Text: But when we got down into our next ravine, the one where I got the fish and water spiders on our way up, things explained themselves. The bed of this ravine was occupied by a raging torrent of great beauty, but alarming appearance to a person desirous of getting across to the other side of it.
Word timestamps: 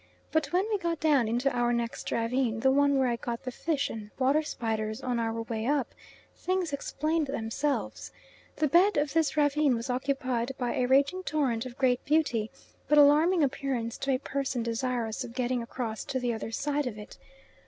But 0.31 0.51
when 0.51 0.65
we 0.69 0.79
got 0.79 0.99
down 0.99 1.27
into 1.27 1.55
our 1.55 1.71
next 1.71 2.09
ravine, 2.11 2.61
the 2.61 2.71
one 2.71 2.97
where 2.97 3.07
I 3.07 3.17
got 3.17 3.43
the 3.43 3.51
fish 3.51 3.87
and 3.87 4.09
water 4.17 4.41
spiders 4.41 5.03
on 5.03 5.19
our 5.19 5.43
way 5.43 5.67
up, 5.67 5.93
things 6.35 6.73
explained 6.73 7.27
themselves. 7.27 8.11
The 8.55 8.67
bed 8.67 8.97
of 8.97 9.13
this 9.13 9.37
ravine 9.37 9.75
was 9.75 9.91
occupied 9.91 10.53
by 10.57 10.73
a 10.73 10.87
raging 10.87 11.21
torrent 11.21 11.67
of 11.67 11.77
great 11.77 12.03
beauty, 12.03 12.49
but 12.87 12.97
alarming 12.97 13.43
appearance 13.43 13.95
to 13.99 14.09
a 14.15 14.17
person 14.17 14.63
desirous 14.63 15.23
of 15.23 15.35
getting 15.35 15.61
across 15.61 16.03
to 16.05 16.19
the 16.19 16.33
other 16.33 16.49
side 16.51 16.87
of 16.87 16.97
it. 16.97 17.19